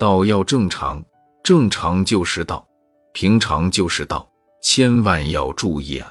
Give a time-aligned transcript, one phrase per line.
[0.00, 1.04] 道要正常，
[1.42, 2.66] 正常就是道，
[3.12, 4.26] 平常就是道，
[4.62, 6.10] 千万要注意啊！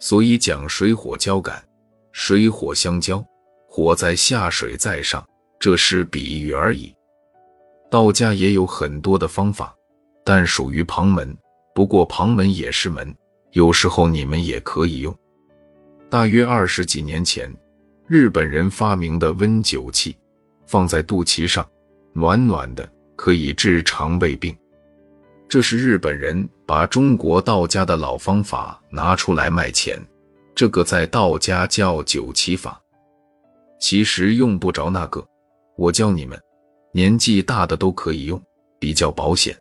[0.00, 1.62] 所以讲水火交感，
[2.10, 3.24] 水火相交，
[3.68, 5.24] 火在下，水在上，
[5.60, 6.92] 这是比喻而已。
[7.88, 9.72] 道家也有很多的方法，
[10.24, 11.38] 但属于旁门。
[11.76, 13.14] 不过旁门也是门，
[13.52, 15.16] 有时候你们也可以用。
[16.10, 17.48] 大约二十几年前，
[18.08, 20.16] 日本人发明的温酒器，
[20.66, 21.64] 放在肚脐上，
[22.12, 24.56] 暖暖的，可以治肠胃病。
[25.48, 29.98] 这是日本人把中国道家的老方法拿出来卖钱。
[30.54, 32.80] 这个在道家叫九七法，
[33.80, 35.24] 其实用不着那个。
[35.76, 36.38] 我教你们，
[36.92, 38.40] 年纪大的都可以用，
[38.78, 39.56] 比较保险。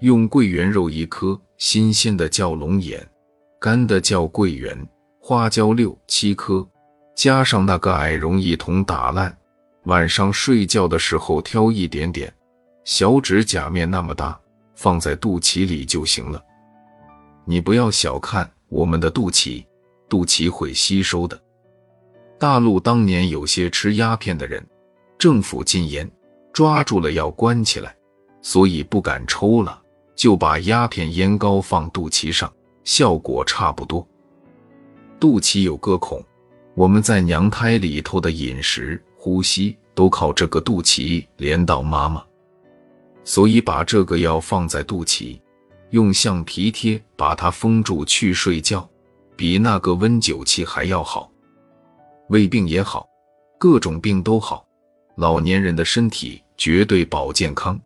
[0.00, 3.06] 用桂圆肉一颗，新鲜的叫龙眼，
[3.58, 4.76] 干的叫桂圆。
[5.18, 6.66] 花椒六七颗，
[7.16, 9.36] 加上那个矮绒一同打烂。
[9.86, 12.32] 晚上睡觉的时候挑一点点，
[12.84, 14.38] 小指甲面那么大，
[14.74, 16.42] 放在肚脐里就行了。
[17.44, 19.64] 你不要小看我们的肚脐，
[20.08, 21.40] 肚脐会吸收的。
[22.36, 24.64] 大陆当年有些吃鸦片的人，
[25.16, 26.10] 政府禁烟，
[26.52, 27.94] 抓住了要关起来，
[28.42, 29.80] 所以不敢抽了，
[30.16, 34.04] 就把鸦片烟膏放肚脐上，效果差不多。
[35.20, 36.20] 肚脐有个孔，
[36.74, 42.24] 我们在娘胎里头的饮食、呼吸都靠这个肚脐连到妈妈，
[43.24, 45.36] 所以把这个药放在肚脐，
[45.90, 48.88] 用橡皮贴把它封住去睡觉，
[49.34, 51.28] 比那个温酒器还要好。
[52.28, 53.04] 胃病也好，
[53.58, 54.64] 各种病都好，
[55.16, 57.76] 老年人的身体绝对保健康，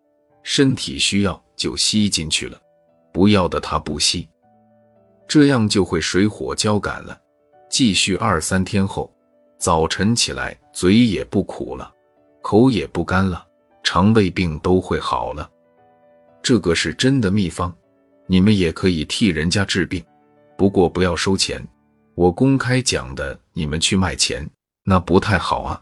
[0.42, 2.60] 身体需要就吸进去了，
[3.14, 4.28] 不要的他不吸。
[5.26, 7.18] 这样就会水火交感了。
[7.70, 9.10] 继续二三天后，
[9.58, 11.92] 早晨起来嘴也不苦了，
[12.42, 13.46] 口也不干了，
[13.82, 15.50] 肠胃病都会好了。
[16.42, 17.74] 这个是真的秘方，
[18.26, 20.04] 你们也可以替人家治病，
[20.56, 21.62] 不过不要收钱。
[22.14, 24.48] 我公开讲的，你们去卖钱，
[24.84, 25.80] 那不太好啊。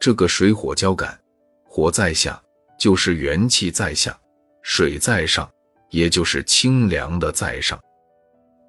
[0.00, 1.18] 这个水火交感，
[1.64, 2.40] 火在下
[2.78, 4.18] 就是元气在下，
[4.62, 5.48] 水在上，
[5.90, 7.78] 也就是清凉的在上。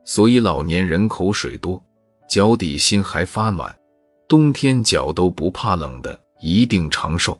[0.05, 1.81] 所以老年人口水多，
[2.29, 3.75] 脚底心还发暖，
[4.27, 7.37] 冬天脚都不怕冷的，一定长寿。